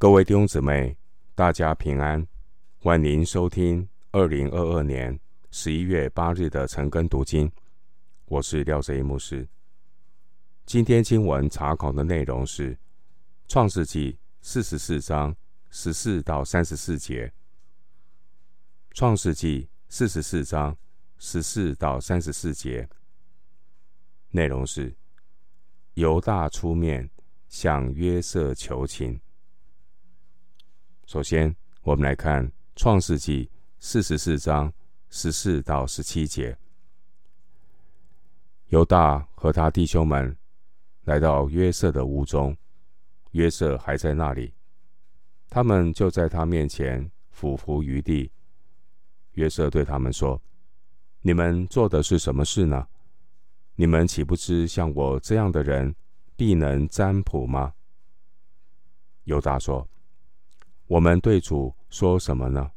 [0.00, 0.96] 各位弟兄姊妹，
[1.34, 2.26] 大家平安，
[2.78, 5.20] 欢迎收听二零二二年
[5.50, 7.52] 十一月八日的晨更读经。
[8.24, 9.46] 我是廖哲一牧师。
[10.64, 12.74] 今天经文查考的内容是
[13.46, 15.36] 《创世纪》四十四章
[15.68, 17.26] 十四到三十四节，
[18.92, 20.74] 《创世纪》四十四章
[21.18, 22.88] 十四到三十四节
[24.30, 24.96] 内容是
[25.92, 27.10] 犹大出面
[27.50, 29.20] 向约瑟求情。
[31.10, 32.46] 首先，我们来看
[32.76, 33.44] 《创世纪》
[33.80, 34.72] 四十四章
[35.08, 36.56] 十四到十七节。
[38.68, 40.36] 犹大和他弟兄们
[41.02, 42.56] 来到约瑟的屋中，
[43.32, 44.54] 约瑟还在那里，
[45.48, 48.30] 他们就在他面前俯伏于地。
[49.32, 50.40] 约瑟对他们说
[51.22, 52.86] ：“你们做的是什么事呢？
[53.74, 55.92] 你们岂不知像我这样的人
[56.36, 57.74] 必能占卜吗？”
[59.26, 59.84] 犹大说
[60.90, 62.68] ：“我们对主说什么呢？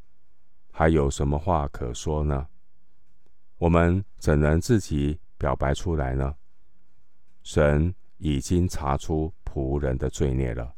[0.72, 2.48] 还有什么话可说呢？
[3.58, 6.36] 我们怎能自己？”表白出来呢？
[7.42, 10.76] 神已经查出仆人的罪孽了。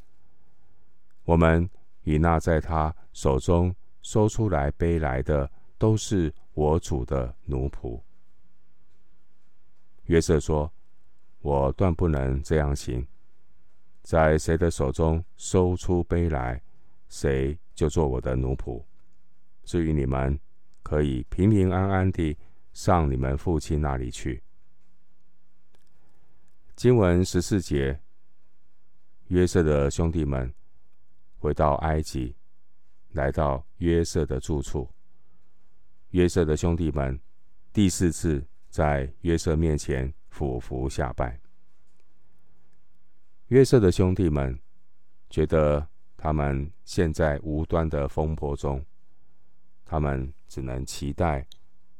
[1.26, 1.70] 我们
[2.04, 8.00] 与那在他手中收出来背来的，都是我主的奴仆。
[10.06, 10.72] 约瑟说
[11.44, 13.06] ：“我断不能这样行，
[14.04, 16.60] 在谁的手中收出背来，
[17.16, 18.84] 谁就做我的奴仆。
[19.64, 20.38] 至于你们，
[20.84, 22.38] 可以平平安安地
[22.74, 24.44] 上你们父亲那里去。”
[26.76, 28.02] 经文十四节，
[29.28, 30.54] 约瑟的兄弟们
[31.38, 32.36] 回到埃及，
[33.14, 34.90] 来到约瑟的住处。
[36.10, 37.18] 约瑟的兄弟们
[37.72, 41.40] 第四次在约瑟面前俯伏下拜。
[43.48, 44.60] 约瑟的兄弟们
[45.30, 45.88] 觉得
[46.26, 48.84] 他们陷在无端的风波中，
[49.86, 51.46] 他们只能期待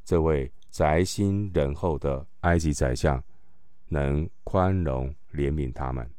[0.04, 3.22] 这位宅心仁厚的埃及宰相。
[3.88, 6.10] 能宽容怜悯他们。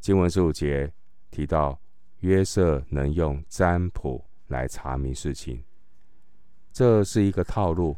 [0.00, 0.92] 经文十五节
[1.30, 1.80] 提到
[2.18, 5.62] 约瑟能用占卜来查明事情，
[6.72, 7.96] 这是一个套路，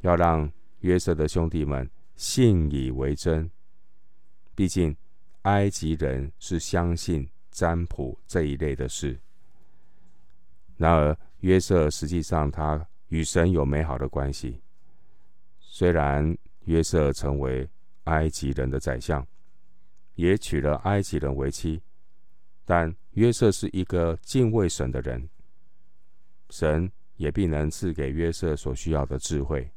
[0.00, 0.50] 要让
[0.80, 1.86] 约瑟的兄弟们
[2.16, 3.50] 信以为真。
[4.54, 4.96] 毕竟
[5.48, 9.18] 埃及人是相信占卜这一类的事。
[10.76, 14.60] 然而约瑟实际上他与神有美好的关系，
[15.60, 16.36] 虽然。
[16.68, 17.66] 约瑟成为
[18.04, 19.26] 埃及人的宰相，
[20.16, 21.80] 也娶了埃及人为妻，
[22.66, 25.26] 但约瑟是一个敬畏神的人，
[26.50, 29.72] 神也必能赐给约瑟所需要的智慧。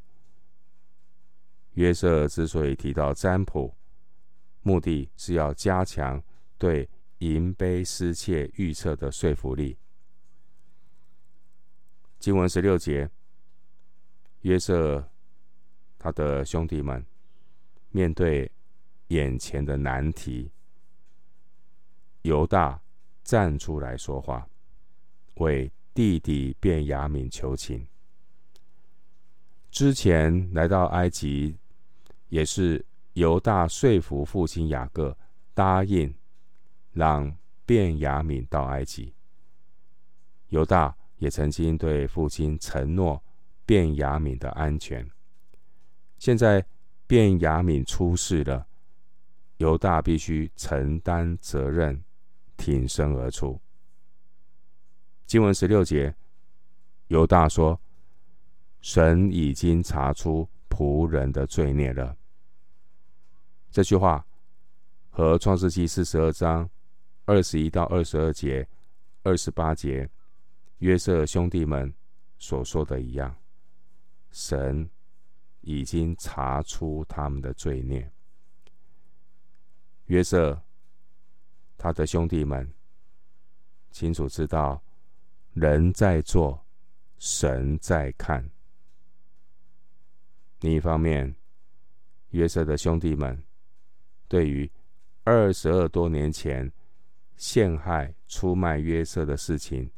[1.75, 3.73] 约瑟之所以提到占卜，
[4.61, 6.21] 目的是要加强
[6.57, 6.89] 对
[7.19, 9.77] 银杯失窃预测的说服力。
[12.19, 13.09] 经文十六节，
[14.41, 15.07] 约瑟。
[16.03, 17.05] 他的兄弟们
[17.91, 18.51] 面对
[19.09, 20.49] 眼前的难题，
[22.23, 22.81] 犹大
[23.23, 24.49] 站出来说话，
[25.35, 27.85] 为弟弟便雅悯求情。
[29.69, 31.55] 之前来到埃及，
[32.29, 32.83] 也是
[33.13, 35.17] 犹大说服父亲雅各
[35.53, 36.13] 答应
[36.91, 37.35] 让
[37.65, 39.13] 便雅悯到埃及。
[40.47, 43.21] 犹大也曾经对父亲承诺
[43.65, 45.09] 便雅悯的安全。
[46.17, 46.65] 现在
[47.07, 48.67] 便雅悯出事了，
[49.57, 52.01] 犹大必须承担责任，
[52.55, 53.59] 挺身而出。
[55.25, 56.13] 经文十六节，
[57.07, 57.79] 犹大说
[58.81, 62.15] ：“神已经查出仆人的罪孽了。”
[63.71, 64.25] 这句话
[65.09, 66.69] 和创世记四十二章
[67.25, 68.67] 二十一到二十二节、
[69.23, 70.09] 二十八节
[70.79, 71.93] 约瑟兄弟们
[72.37, 73.35] 所说的一样，
[74.31, 74.89] 神。
[75.63, 78.11] 已经查出他们的罪孽。
[80.07, 80.59] 约瑟，
[81.77, 82.67] 他的兄弟们
[83.91, 84.81] 清楚知道，
[85.53, 86.65] 人在做，
[87.19, 88.43] 神在看。
[90.61, 91.35] 另一方面，
[92.31, 93.39] 约瑟的兄弟们
[94.31, 94.71] 对于
[95.25, 96.71] 二十二多年前
[97.35, 99.91] 陷害、出卖约瑟的事情，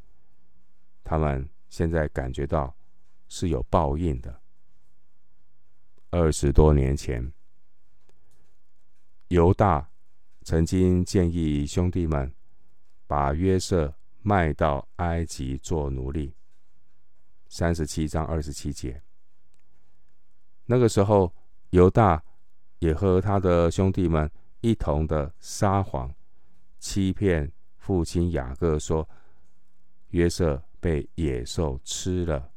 [1.04, 2.76] 他们现在感觉到
[3.28, 4.42] 是有报应的。
[6.10, 7.32] 二十多年前，
[9.28, 9.88] 犹大
[10.42, 12.34] 曾经建议兄弟们
[13.06, 13.94] 把约瑟
[14.24, 16.34] 卖到埃及做奴隶。
[17.50, 19.00] 三十七章二十七节。
[20.66, 21.32] 那个时候，
[21.70, 22.24] 犹大
[22.84, 26.14] 也和他的兄弟们一同的撒谎，
[26.80, 29.08] 欺骗父亲雅各说
[30.12, 32.52] ：“约瑟被野兽吃了。”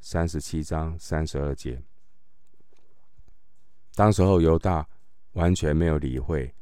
[0.00, 1.82] 三十七章三十二节。
[3.96, 4.88] 当时候犹大
[5.32, 6.54] 完全没有理会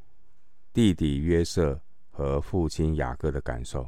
[0.73, 1.79] 弟弟约瑟
[2.11, 3.87] 和父亲雅各的感受，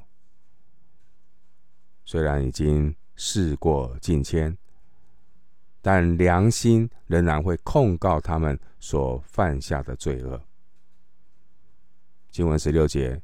[2.04, 4.54] 虽然已经事过境迁，
[5.80, 10.40] 但良心仍然会控告他们所犯下的罪恶。
[12.30, 13.20] 经文十六节，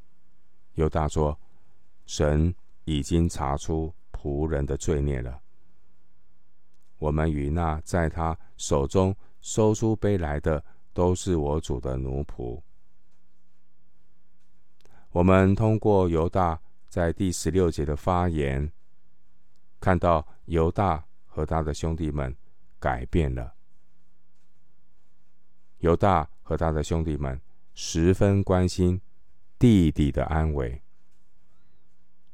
[0.74, 1.38] 犹大说
[2.06, 2.54] ：“神
[2.84, 5.40] 已经查出仆人的罪孽了。
[6.98, 10.62] 我们与那在他手中收出杯来的，
[10.92, 12.60] 都是我主的奴仆。”
[15.10, 18.68] 我们通过犹大在第十六节的发言，
[19.80, 22.34] 看到犹大和他的兄弟们
[22.84, 23.54] 改变了。
[25.78, 27.40] 犹大和他的兄弟们
[27.72, 29.00] 十分关心
[29.58, 30.82] 弟弟的安危，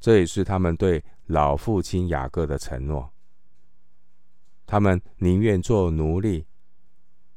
[0.01, 3.13] 这也是他们对老父亲雅各的承诺。
[4.67, 6.45] 他们宁愿做奴隶，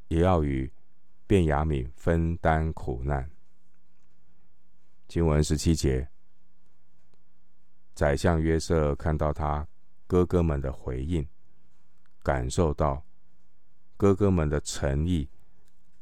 [0.08, 0.72] 也要与
[1.24, 3.30] 便雅悯分担苦难。
[5.06, 6.08] 经文十七节，
[7.94, 9.68] 宰相约瑟看到他
[10.08, 11.24] 哥哥们的回应，
[12.24, 13.04] 感受到
[13.96, 15.28] 哥哥们的诚意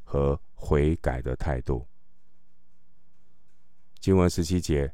[0.03, 1.85] 和悔改的态度。
[3.99, 4.93] 经文十七节，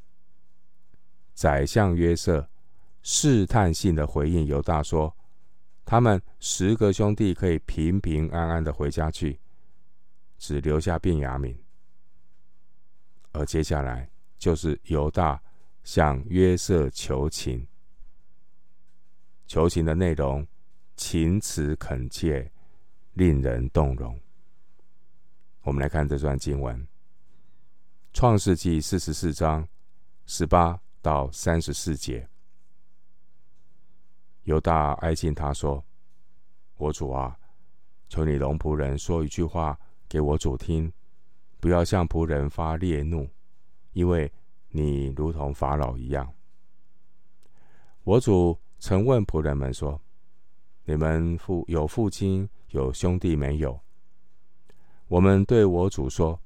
[1.34, 2.50] 宰相约瑟
[3.02, 5.16] 试探性的回应犹大说
[5.86, 9.40] ：“他们十个兄弟可以平平安安的回家去，
[10.38, 11.56] 只留下便雅悯。”
[13.32, 15.42] 而接下来就是犹大
[15.84, 17.68] 向约瑟求情，
[19.48, 20.46] 求情的内容
[21.00, 22.52] 情词恳切，
[23.14, 24.20] 令人动容。
[25.62, 26.78] 我们来看这段经文，
[28.12, 29.66] 《创世记》四十四章
[30.26, 32.28] 十八到三十四节。
[34.44, 35.82] 犹大挨近他说
[36.76, 37.40] ：“我主啊，
[38.10, 39.80] 求你容仆人说一句话
[40.10, 40.92] 给我主听。”
[41.62, 43.30] 不要向仆人发烈怒，
[43.94, 44.30] 因为
[44.68, 46.34] 你如同法老一样。
[48.04, 50.02] 我主曾问仆人们说
[50.90, 53.80] ：“你们父有父亲有兄弟没有？”
[55.08, 56.42] 我们对我主说：“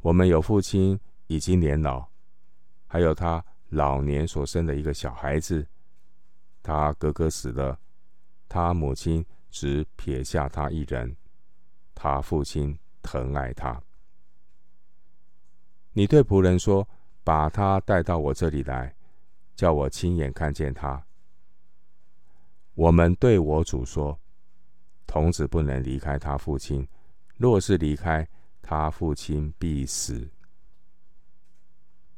[0.00, 2.06] 我们有父亲已经年老，
[2.86, 5.66] 还有他老年所生的一个小孩子。
[6.62, 7.78] 他哥哥死了，
[8.48, 11.14] 他母亲只撇下他一人，
[11.94, 13.78] 他父亲疼爱他。”
[15.92, 16.88] 你对仆人说
[17.22, 18.94] ：“把他带到我这里来，
[19.54, 21.04] 叫我亲眼看见他。”
[22.80, 24.18] 我们对我主说
[25.06, 26.88] ：“童子不能离开他父亲，
[27.36, 28.26] 若是离开，
[28.62, 30.26] 他父亲必死。”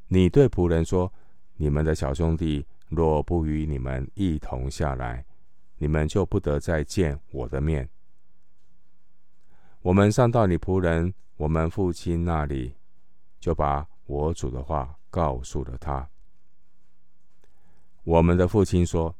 [0.06, 1.12] 你对仆人说
[1.58, 5.26] ：“你们的小兄弟若不与你们一同下来，
[5.78, 7.88] 你们就不得再见我的面。”
[9.82, 12.76] 我们上到你仆人我们父亲那里。
[13.40, 16.08] 就把我主的话告诉了他。
[18.04, 19.12] 我们的父亲说：“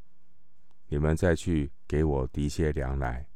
[0.93, 3.27] 你们再去给我提些粮来。”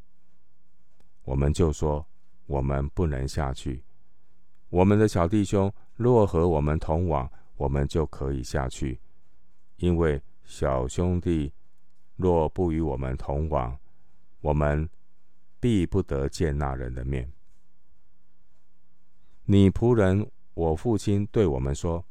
[1.24, 2.06] 我们就说
[2.44, 3.82] ：“我们不能下去。
[4.68, 7.26] 我们的小弟兄若和我们同往，
[7.56, 9.00] 我们就可以下去。
[9.78, 11.50] 因为小兄弟
[12.16, 13.78] 若不与我们同往，
[14.42, 14.86] 我们
[15.58, 17.32] 必不得见那人的面。
[19.46, 22.02] 你仆人。”我父亲对我们说：“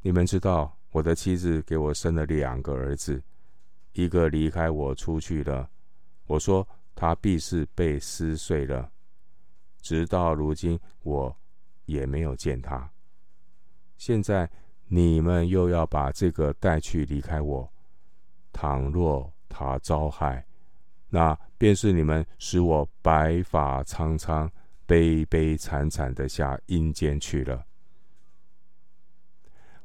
[0.00, 3.22] 你们知道，我的妻子给我生了两个儿子，
[3.94, 5.68] 一个离开我出去了。
[6.26, 8.92] 我说他必是被撕碎了。
[9.80, 11.34] 直到如今，我
[11.86, 12.88] 也没有见他。
[13.96, 14.48] 现在
[14.86, 17.72] 你们又要把这个带去离开我。
[18.52, 20.46] 倘若他遭害，
[21.08, 24.48] 那便是你们使我白发苍苍。”
[24.86, 27.64] 悲悲惨惨的下阴间去了。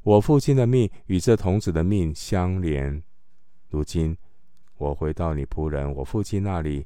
[0.01, 3.01] 我父亲的命与这童子的命相连。
[3.69, 4.17] 如今
[4.77, 6.85] 我回到你仆人我父亲那里，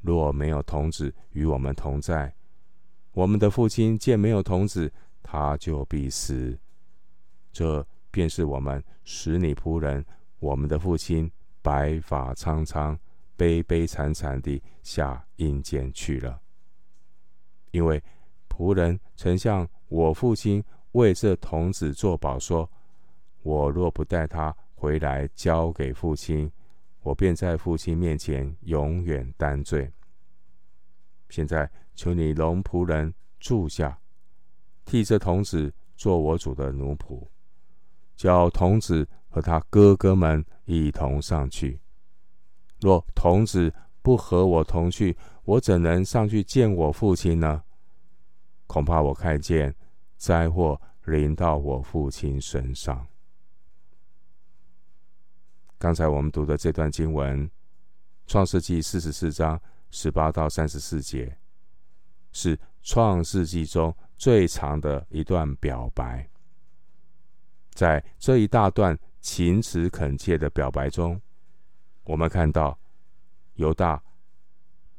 [0.00, 2.32] 若没有童子与我们同在，
[3.12, 4.90] 我们的父亲见没有童子，
[5.22, 6.56] 他就必死。
[7.52, 10.04] 这便是我们使你仆人
[10.38, 11.30] 我们的父亲
[11.62, 12.98] 白发苍苍、
[13.36, 16.40] 悲悲惨惨地下阴间去了。
[17.72, 18.02] 因为
[18.48, 22.68] 仆人曾向我父亲为这童子作保，说
[23.42, 26.50] ：“我若不带他回来交给父亲，
[27.02, 29.92] 我便在父亲面前永远担罪。
[31.28, 34.00] 现在求你龙仆人住下，
[34.86, 37.28] 替这童子做我主的奴仆，
[38.16, 41.78] 叫童子和他哥哥们一同上去。
[42.80, 43.70] 若童子
[44.00, 47.62] 不和我同去，我怎能上去见我父亲呢？
[48.66, 49.74] 恐怕我看见
[50.16, 53.06] 灾祸临到我父亲身上。
[55.80, 57.48] 刚才我们读的这段经文，
[58.26, 59.58] 《创世记》四十四章
[59.90, 61.34] 十八到三十四节，
[62.32, 66.28] 是《创世记》中最长的一段表白。
[67.72, 71.18] 在这一大段情辞恳切的表白中，
[72.04, 72.78] 我们看到
[73.54, 74.02] 犹大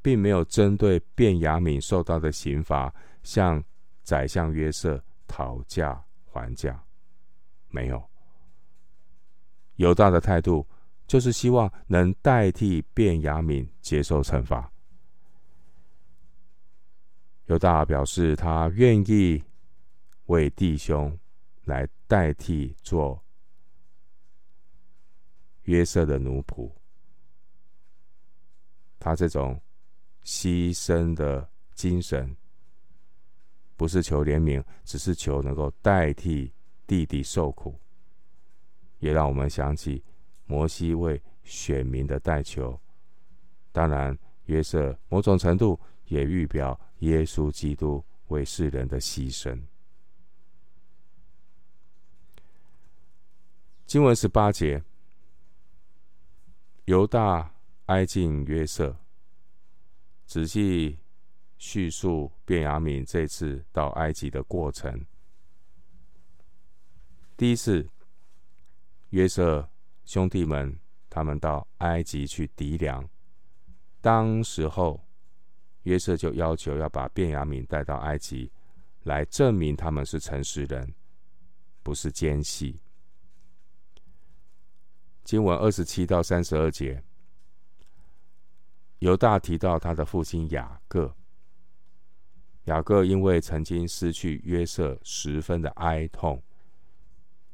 [0.02, 3.64] 并没有针对便雅悯受到的刑罚向
[4.02, 6.84] 宰相约瑟讨价还价，
[7.68, 8.11] 没有。
[9.76, 10.68] 犹大的态度
[11.08, 14.72] 就是希望能代替便雅悯接受惩罚。
[17.48, 19.44] 犹大表示他愿意
[20.28, 21.18] 为弟兄
[21.66, 23.22] 来代替做
[25.64, 26.72] 约瑟的奴仆。
[29.00, 29.60] 他这种
[30.24, 32.38] 牺牲的精神，
[33.76, 36.54] 不是求怜悯，只是求能够代替
[36.86, 37.81] 弟弟受苦。
[39.02, 40.02] 也让我们想起
[40.46, 42.80] 摩西为选民的代求，
[43.72, 49.60] 当然约瑟某种程度也预表耶稣基督为世人的牺牲。
[53.88, 54.84] 经文十八节，
[56.86, 57.54] 犹大
[57.88, 58.96] 挨近约瑟，
[60.28, 61.00] 仔细
[61.58, 65.04] 叙述便雅悯这次到埃及的过程。
[67.36, 67.90] 第一次。
[69.12, 69.70] 约瑟
[70.06, 70.78] 兄弟们，
[71.10, 73.08] 他们到埃及去糴粮。
[74.00, 75.06] 当时候，
[75.84, 78.50] 约瑟就要求要把便雅悯带到埃及，
[79.04, 80.94] 来证明他们是诚实人，
[81.84, 82.80] 不是奸细。
[85.26, 87.04] 经文二十七到三十二节，
[89.00, 91.14] 犹大提到他的父亲雅各。
[92.66, 96.42] 雅各因为曾经失去约瑟，十分的哀痛，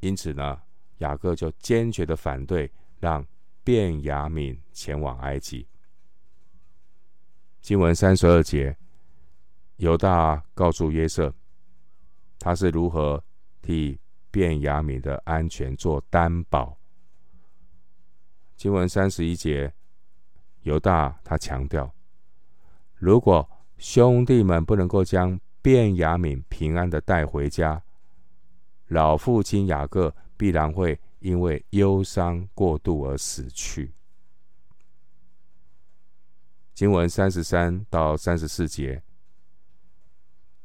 [0.02, 0.62] 因此呢。
[0.98, 3.25] 雅各就坚决的反对让
[3.63, 5.68] 便雅悯前往埃及。
[7.62, 8.75] 经文三十二节，
[9.75, 11.34] 犹大告诉约瑟，
[12.39, 13.24] 他是如何
[13.62, 14.00] 替
[14.32, 16.77] 便雅悯的安全做担保。
[18.56, 19.74] 经文三十一节，
[20.62, 21.94] 犹大他强调，
[22.96, 27.84] 如果兄弟们不能够将便雅悯平安的带回家，
[28.88, 30.16] 老父亲雅各。
[30.38, 33.91] 必然会因为忧伤过度而死去。
[36.74, 39.01] 经文三十三到三十四节，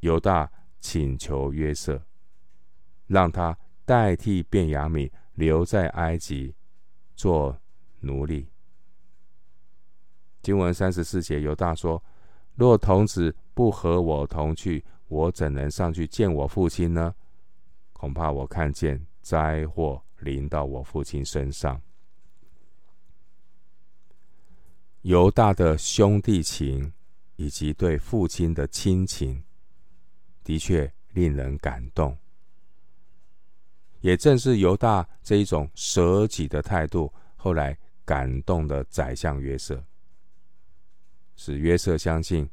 [0.00, 2.02] 犹大请求约瑟，
[3.06, 6.54] 让他代替便雅悯留在埃及
[7.16, 7.58] 做
[8.00, 8.46] 奴隶。
[10.42, 12.02] 经文三十四节，犹大说
[12.56, 17.14] ：“若童子不和我同去，我怎能上去见我父亲呢？
[17.92, 21.80] 恐怕我看见。”灾祸临到我父亲身上。
[25.02, 26.92] 犹大的兄弟情
[27.36, 29.42] 以及对父亲的亲情，
[30.44, 32.16] 的确令人感动。
[34.00, 39.84] 也正是犹大这一种舍己的态度，后来感动了宰相约瑟，
[41.36, 42.48] 使约瑟相信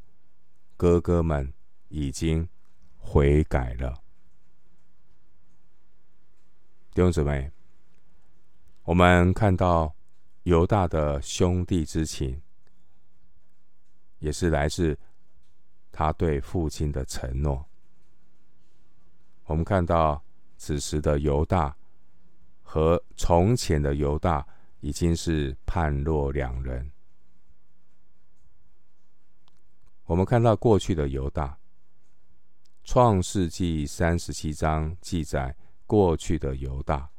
[0.77, 1.51] 哥哥们
[1.88, 2.47] 已经
[2.97, 4.01] 悔改了。
[6.91, 7.51] 弟兄姊妹，
[8.84, 9.96] 我们看到
[10.43, 12.41] 犹大的兄弟之情，
[14.17, 14.98] 也是来自
[15.91, 17.63] 他对父亲的承诺。
[19.46, 20.22] 我们看到
[20.58, 21.77] 此时的犹大
[22.63, 24.46] 和从前的犹大
[24.79, 26.91] 已经是判若两人。
[30.05, 31.48] 我们看到过去的犹大，
[32.84, 35.55] 《创世纪》三十七章记载。
[35.89, 37.10] 过去的犹大，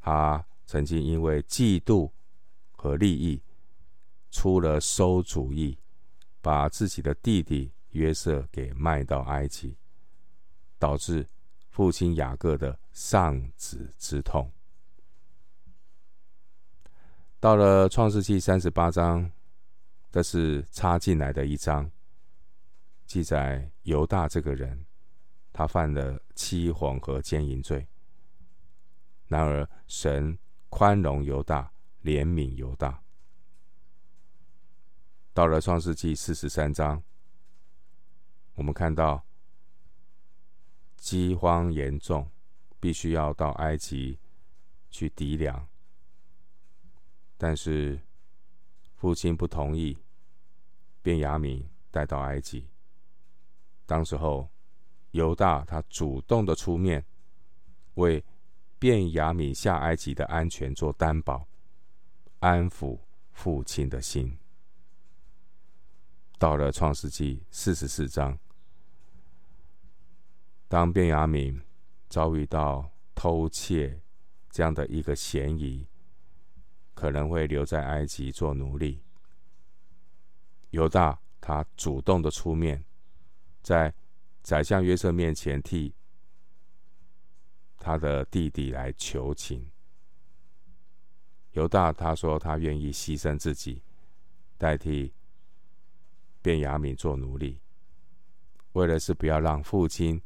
[0.00, 2.10] 他曾经因为嫉妒
[2.72, 3.40] 和利益，
[4.32, 5.78] 出了馊主意，
[6.42, 9.76] 把自己的弟弟约瑟给卖到埃及，
[10.80, 11.28] 导致
[11.70, 14.50] 父亲雅各的丧子之痛。
[17.38, 19.30] 到了创世记三十八章，
[20.10, 21.88] 这是插进来的一章，
[23.06, 24.84] 记载犹大这个人。
[25.54, 27.86] 他犯了欺哄和奸淫罪。
[29.28, 30.36] 然而，神
[30.68, 33.02] 宽容犹大，怜悯犹大。
[35.32, 37.02] 到了创世纪四十三章，
[38.54, 39.24] 我们看到
[40.96, 42.28] 饥荒严重，
[42.80, 44.18] 必须要到埃及
[44.90, 45.66] 去糴粮。
[47.36, 48.00] 但是
[48.96, 49.98] 父亲不同意，
[51.02, 52.68] 便雅悯带到埃及。
[53.86, 54.48] 当时候，
[55.14, 57.04] 犹大他主动的出面，
[57.94, 58.22] 为
[58.80, 61.46] 便雅悯下埃及的安全做担保，
[62.40, 62.98] 安抚
[63.32, 64.36] 父亲的心。
[66.36, 68.36] 到了创世纪四十四章，
[70.66, 71.62] 当便雅悯
[72.08, 74.00] 遭遇到偷窃
[74.50, 75.86] 这样的一个嫌疑，
[76.92, 79.00] 可能会留在埃及做奴隶。
[80.70, 82.84] 犹大他主动的出面，
[83.62, 83.94] 在
[84.44, 85.92] 宰相约瑟面前替
[87.78, 89.68] 他的弟弟来求情。
[91.50, 93.82] 犹大他说他愿意牺牲自己，
[94.56, 95.12] 代替。
[96.42, 97.58] 便雅悯做奴隶，
[98.72, 100.20] 为的是不要让父亲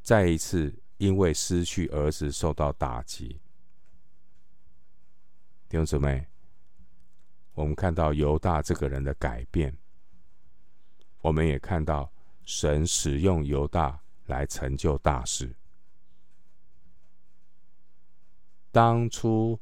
[0.00, 3.38] 再一次因为失去儿子受到打击。
[5.68, 6.26] 弟兄姊妹，
[7.52, 9.76] 我们看到犹大这个人的改变，
[11.20, 12.10] 我们也看到
[12.44, 15.54] 神使用犹大来成就大事。
[18.70, 19.58] 当初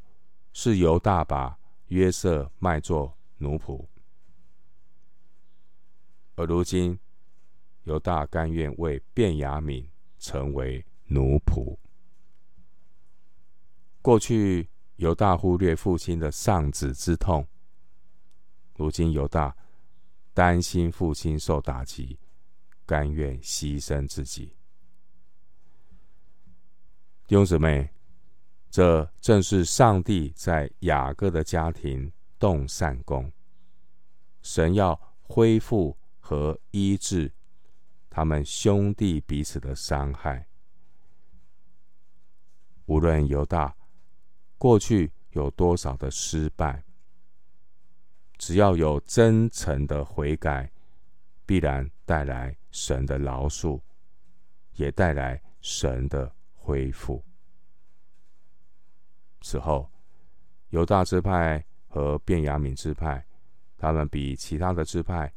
[0.53, 1.59] 是犹大把
[1.89, 3.87] 约瑟卖作奴仆。
[6.35, 6.99] 而如今，
[7.85, 9.87] 犹大甘愿为便雅悯
[10.19, 11.77] 成为奴仆。
[14.01, 17.45] 过去，犹大忽略父亲的丧子之痛；
[18.77, 19.55] 如今，犹大
[20.33, 22.19] 担心父亲受打击，
[22.87, 24.55] 甘愿牺牲自己。
[27.27, 27.91] 弟兄姊妹，
[28.71, 33.33] 这正是上帝在雅各的家庭动善工，
[34.43, 35.97] 神要恢复。
[36.25, 37.33] 和医治
[38.09, 40.47] 他们兄弟彼此的伤害。
[42.87, 43.77] 无论犹大
[44.57, 46.85] 过去有多少的失败，
[48.39, 50.71] 只要有真诚的悔改，
[51.45, 53.81] 必然带来神的饶恕，
[54.73, 57.23] 也带来神的恢复。
[59.41, 59.89] 此后，
[60.71, 63.25] 犹大支派和便雅悯支派，
[63.79, 65.33] 他们比其他的支派。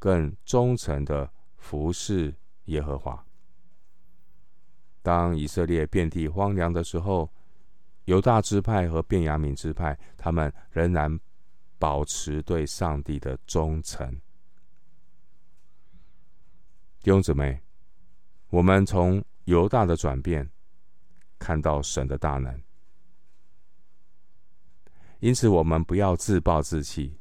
[0.00, 3.22] 更忠诚的服侍耶和华。
[5.02, 7.30] 当以色列遍地荒凉的时候，
[8.06, 11.20] 犹大支派和便雅悯支派，他们仍然
[11.78, 14.18] 保持对上帝的忠诚。
[17.02, 17.62] 弟兄姊妹，
[18.50, 20.50] 我们从犹大的转变
[21.38, 22.62] 看到神的大能，
[25.20, 27.18] 因此我们不要自暴自弃，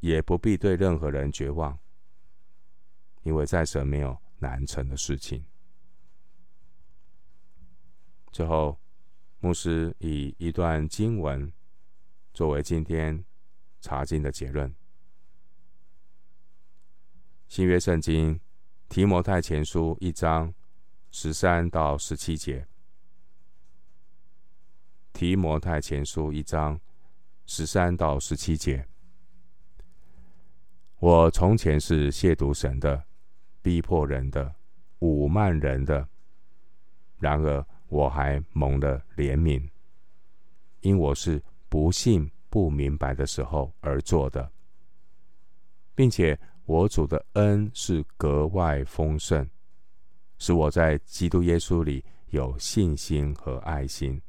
[0.00, 1.78] 也不必对任何人绝望。
[3.22, 5.46] 因为在神没有难成的事情。
[8.30, 8.78] 最后，
[9.38, 11.50] 牧师以一段经文
[12.34, 13.24] 作为今天
[13.80, 14.74] 查经的结论：
[17.48, 18.38] 新约圣经
[18.90, 20.52] 提摩太前书一章
[21.12, 22.66] 十三到十七节。
[25.12, 26.80] 提摩太前书一章
[27.46, 28.84] 十三到十七节。
[30.98, 33.04] 我从前是亵渎神的。
[33.62, 34.52] 逼迫人的，
[35.00, 36.08] 侮慢人的。
[37.18, 39.70] 然而我还蒙了怜悯，
[40.80, 44.50] 因我是不信不明白的时候而做的，
[45.94, 49.48] 并且我主的恩是格外丰盛，
[50.38, 54.20] 使我在基督耶稣里有信心和爱心。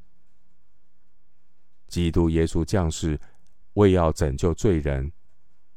[1.88, 3.20] 基督耶稣降世，
[3.74, 5.12] 为要拯救罪人，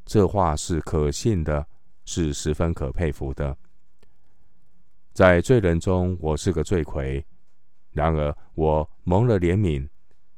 [0.05, 1.67] 这话是可信的。
[2.07, 3.57] 是十分可佩服的。
[5.15, 7.25] 在罪人中，我是个罪魁；
[7.93, 9.89] 然而我蒙了怜悯，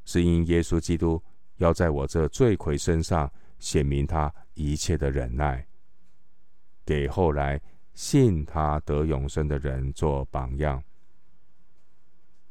[0.05, 1.21] 是因耶稣基督
[1.57, 5.67] 要在我这罪魁身上显明他一切的忍耐，
[6.87, 7.61] 给后来
[7.93, 10.83] 信他得永生的人做榜样。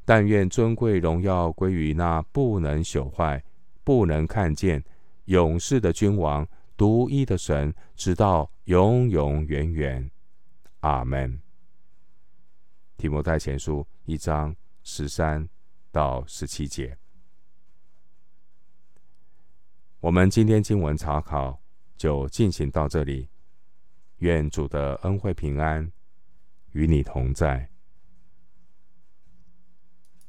[0.03, 3.43] 但愿尊贵荣耀归于那不能朽坏、
[3.83, 4.83] 不能看见、
[5.25, 6.47] 永世的君王。
[6.77, 10.11] 独一的神，直到永永远远，
[10.81, 11.39] 阿门。
[12.97, 15.47] 提摩太前书一章十三
[15.89, 16.97] 到十七节。
[20.01, 21.57] 我们今天经文查考
[21.95, 23.29] 就进行到这里。
[24.25, 25.91] 愿主的恩惠平安
[26.71, 27.74] 与你同在。